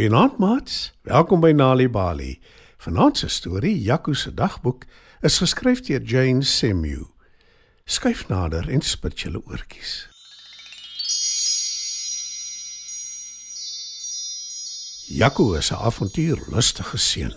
[0.00, 0.92] Goeienaand, maats.
[1.02, 2.38] Welkom by Nali Bali.
[2.80, 4.86] Vanaand se storie, Jaco se dagboek,
[5.20, 7.04] is geskryf deur Jane Semu.
[7.84, 10.08] Skyf nader en spit julle oortjies.
[15.20, 17.34] Jaco is 'n avontuurlustige seun.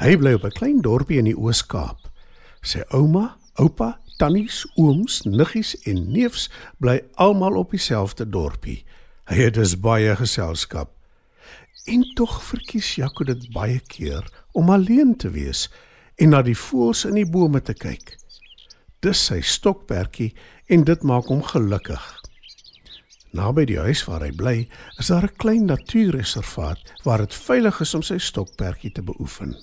[0.00, 2.08] Hy bly op 'n klein dorpie in die Oos-Kaap.
[2.62, 6.48] Sy ouma, oupa, tannies, ooms, niggies en neefs
[6.78, 8.84] bly almal op dieselfde dorpie.
[9.24, 10.97] Hy het dus baie geselskap.
[11.88, 15.68] En tog verkies Jaco dit baie keer om alleen te wees
[16.20, 18.12] en na die voëls in die bome te kyk.
[19.00, 20.34] Dis sy stokperdjie
[20.68, 22.02] en dit maak hom gelukkig.
[23.32, 24.56] Naby die huis waar hy bly,
[24.98, 29.54] is daar 'n klein natuurreservaat waar dit veilig is om sy stokperdjie te beoefen.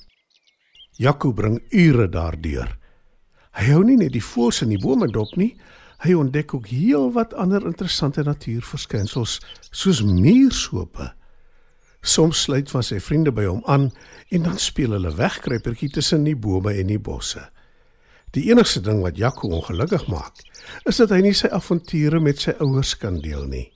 [0.98, 2.78] Jaco bring ure daardeur.
[3.52, 5.58] Hy hou nie net die voëls in die bome dop nie,
[5.98, 11.14] hy ontdek ook heelwat ander interessante natuurverskynsels soos muursope.
[12.06, 13.90] Soms sluit van sy vriende by hom aan
[14.30, 17.42] en dan speel hulle wegkruipertjie tussen die bome en die bosse.
[18.38, 20.44] Die enigste ding wat Jaco ongelukkig maak,
[20.86, 23.70] is dat hy nie sy avonture met sy ouers kan deel nie.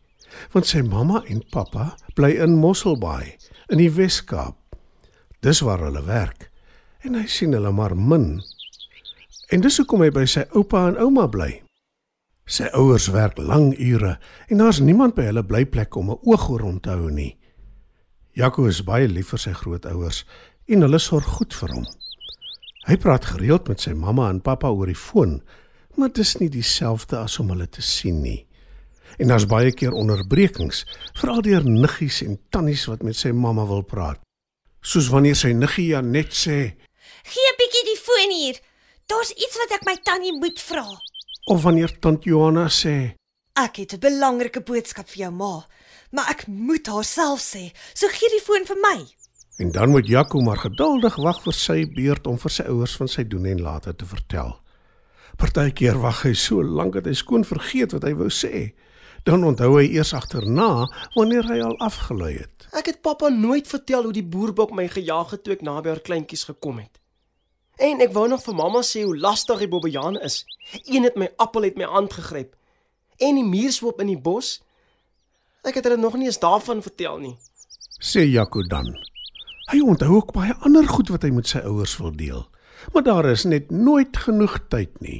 [0.53, 3.33] Want sy mamma en pappa bly in Mosselbaai
[3.71, 4.57] in die Wes-Kaap.
[5.41, 6.51] Dis waar hulle werk
[7.07, 8.43] en hy sien hulle maar min.
[9.49, 11.63] En dis hoekom hy by sy oupa en ouma bly.
[12.49, 14.17] Sy ouers werk lang ure
[14.49, 17.38] en daar's niemand by hulle blyplek om 'n oog oor hom te hou nie.
[18.39, 20.21] Jaco is baie lief vir sy grootouers
[20.71, 21.87] en hulle sorg goed vir hom.
[22.87, 25.41] Hy praat gereeld met sy mamma en pappa oor die foon,
[25.99, 28.45] maar dit is nie dieselfde as om hulle te sien nie.
[29.19, 30.85] En daar's baie keer onderbrekings,
[31.19, 34.21] veral deur niggies en tannies wat met sy mamma wil praat.
[34.79, 36.59] Soos wanneer sy niggie Janet sê,
[37.29, 38.57] Gee 'n bietjie die foon hier.
[39.11, 40.87] Daar's iets wat ek my tannie moet vra.
[41.51, 43.15] of wanneer tant Johanna sê,
[43.55, 45.67] Ek het 'n belangrike boodskap vir jou ma,
[46.11, 47.69] maar ek moet haar self sê.
[47.93, 48.97] So gee die foon vir my.
[49.59, 53.09] En dan moet Jaco maar geduldig wag vir sy beurt om vir sy ouers van
[53.11, 54.53] sy doen en late te vertel.
[55.39, 58.69] Partykeer wag hy so lank dat hy skoon vergeet wat hy wou sê.
[59.27, 62.69] Dan onthou hy eers agterna wanneer hy al afgelei het.
[62.71, 66.03] Ek het pappa nooit vertel hoe die boerbok my gejaag het toe ek naby haar
[66.03, 66.99] kleintjies gekom het.
[67.79, 70.41] En ek wou nog vir mamma sê hoe lastig die bobbejaan is.
[70.83, 72.55] Een het my appel uit my hand gegryp.
[73.19, 74.57] En die muurswoop in die bos.
[75.67, 77.35] Ek het hulle nog nie eens daarvan vertel nie.
[77.99, 78.87] Sê Jaco dan.
[79.71, 82.45] Hy onthou ook baie ander goed wat hy met sy ouers wil deel.
[82.93, 85.19] Maar daar is net nooit genoeg tyd nie.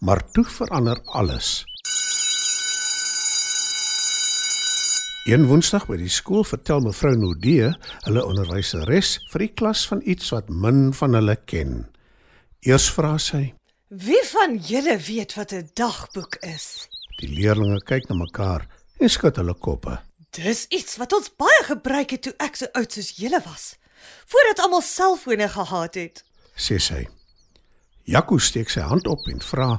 [0.00, 1.62] Maar toe verander alles.
[5.28, 7.68] Een Woensdag by die skool vertel mevrou Nodee,
[8.08, 11.84] hulle onderwyseres, vir die klas van iets wat min van hulle ken.
[12.66, 13.52] Eers vra sy:
[13.86, 16.88] Wie van julle weet wat 'n dagboek is?
[17.20, 18.66] Die leerders kyk na mekaar
[18.98, 19.98] en skud hulle koppe.
[20.32, 23.74] Dis iets wat ons baie gebruik het toe ek so oud soos julle was.
[24.26, 26.24] Voordat almal selfone gehad het.
[26.56, 27.04] Sê sy.
[28.08, 29.76] Jaco steek sy hand op en vra: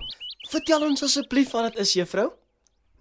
[0.49, 2.29] Vertel ons asseblief wat dit is, juffrou.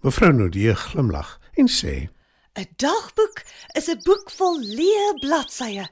[0.03, 2.09] Mevrou Nodee glimlag en sê:
[2.55, 3.43] 'n Dagboek
[3.77, 5.85] is 'n boek vol leë bladsye.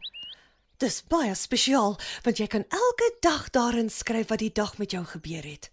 [0.77, 5.05] Dis baie spesiaal want jy kan elke dag daarin skryf wat die dag met jou
[5.05, 5.69] gebeur het.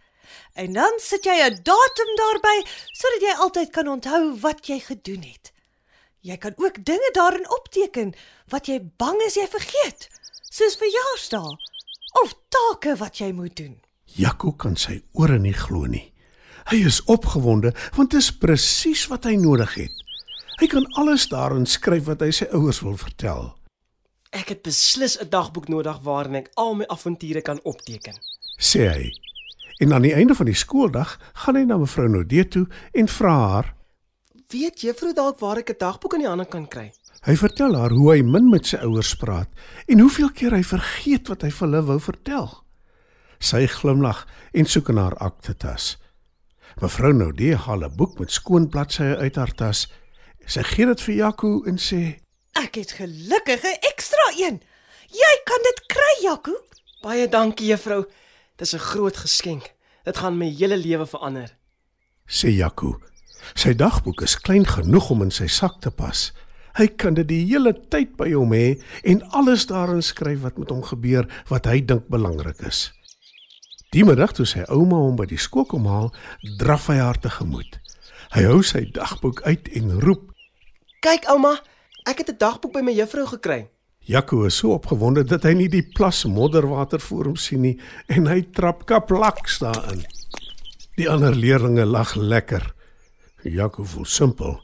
[0.55, 2.57] En dan sit jy 'n datum daarby
[2.93, 5.53] sodat jy altyd kan onthou wat jy gedoen het.
[6.21, 8.15] Jy kan ook dinge daarin opteken
[8.49, 10.09] wat jy bang is jy vergeet,
[10.51, 11.57] soos verjaarsdae
[12.23, 13.81] of take wat jy moet doen.
[14.05, 16.13] Jaco kan sy ore nie glo nie.
[16.69, 19.95] Hy is opgewonde want dit is presies wat hy nodig het.
[20.59, 23.53] Hy kan alles daarin skryf wat hy sy ouers wil vertel.
[24.35, 28.15] Ek het beslis 'n dagboek nodig waarin ek al my avonture kan opteken.
[28.59, 29.13] sê hy.
[29.79, 33.35] En aan die einde van die skooldag gaan hy na mevrou Nodee toe en vra
[33.49, 33.75] haar.
[34.49, 36.93] Weet juffrou dalk waar ek 'n dagboek in die hande kan kry?
[37.27, 39.49] Hy vertel haar hoe hy min met sy ouers praat
[39.87, 42.65] en hoeveel keer hy vergeet wat hy vir hulle wou vertel.
[43.39, 45.99] Sy glimlag en soek in haar aktetas.
[46.81, 49.89] Mevrou Nodee haal 'n boek met skoon bladsye uit haar tas.
[50.47, 52.21] Sy gee dit vir Jaco en sê:
[52.55, 54.61] Ek het gelukkig 'n ekstra een.
[55.09, 56.53] Jy kan dit kry, Jaco.
[57.03, 58.05] Baie dankie juffrou.
[58.59, 59.75] Dis 'n groot geskenk.
[60.05, 61.57] Dit gaan my hele lewe verander.
[62.27, 63.01] sê Jaco.
[63.55, 66.33] Sy dagboek is klein genoeg om in sy sak te pas.
[66.75, 70.71] Hy kan dit die hele tyd by hom hê en alles daarin skryf wat met
[70.71, 72.93] hom gebeur wat hy dink belangrik is.
[73.91, 76.13] Die middag toe sy ouma hom by die skool kom haal,
[76.59, 77.79] draf hy haar tegemoet.
[78.35, 80.33] Hy hou sy dagboek uit en roep.
[81.01, 81.57] Kyk ouma,
[82.07, 83.71] ek het 'n dagboek by my juffrou gekry.
[84.09, 87.75] Jaco is so opgewonde dat hy nie die plas modderwater voor hom sien nie
[88.09, 90.01] en hy trap kaplaks daarin.
[90.97, 92.65] Die ander leerders lag lekker.
[93.45, 94.55] Jaco voel simpel,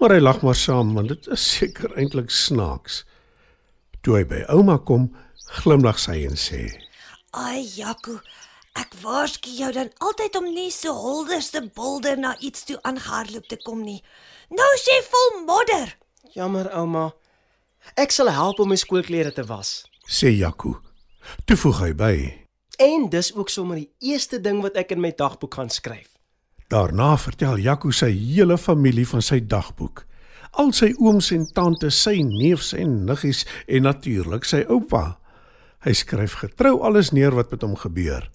[0.00, 3.02] maar hy lag maar saam want dit is seker eintlik snaaks.
[4.00, 5.10] Toe hy by ouma kom,
[5.60, 6.62] glimlag sy en sê:
[7.36, 8.16] Ai, Jaco,
[8.80, 13.60] ek waarsku jou dan altyd om nie so holderste bolder na iets toe aangehardloop te
[13.66, 14.00] kom nie.
[14.48, 15.92] Nou jy vol modder.
[16.32, 17.10] Jammer ouma.
[17.96, 19.84] Ek sal help om my skoolklere te was.
[20.08, 20.80] sê Jaco.
[21.44, 22.14] Toe voeg hy by:
[22.78, 26.10] En dis ook sommer die eerste ding wat ek in my dagboek gaan skryf.
[26.68, 30.04] Daarna vertel Jaco sy hele familie van sy dagboek.
[30.58, 35.18] Al sy ooms en tantes, sy neefs en niggies en natuurlik sy oupa.
[35.84, 38.30] Hy skryf getrou alles neer wat met hom gebeur.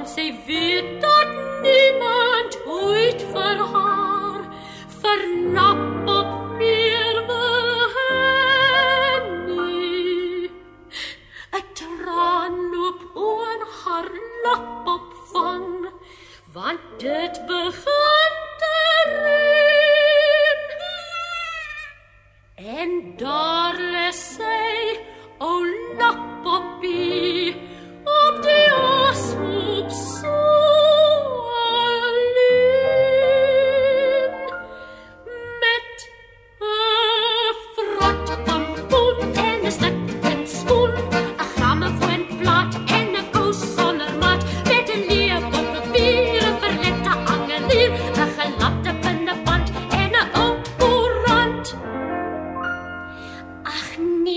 [0.02, 1.28] want sy weet dat
[1.62, 4.40] niemand ooit vir haar
[5.02, 10.50] vernap op meer wil hê nie.
[11.58, 14.10] 'n traan loop oor haar
[14.44, 15.64] lap op van
[16.56, 18.34] want dit begin
[18.64, 18.76] te
[19.14, 20.62] reën.
[22.78, 22.90] En
[23.22, 24.72] daar lê sy,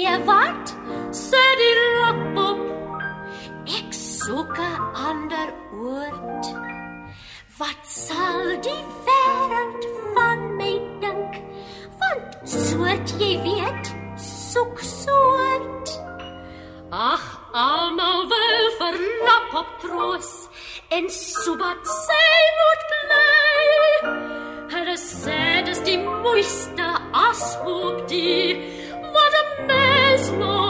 [0.06, 0.76] nee, wat?
[1.12, 2.62] Sê die lapop.
[3.80, 5.50] Ek soek 'n ander
[5.86, 6.46] oord.
[7.60, 9.84] Wat sal die wêreld
[10.14, 11.34] van my dink?
[12.00, 13.86] Want soort jy weet,
[14.52, 15.88] soek soort.
[16.92, 18.96] Ag, almal wil vir
[19.28, 20.32] lapop troos
[20.90, 23.66] en sobat sy moet bly.
[24.74, 26.88] Hulle sê dis die mooiste
[27.28, 28.75] ashoop die
[30.26, 30.65] small